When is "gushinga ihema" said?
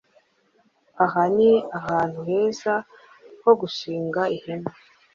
3.61-4.71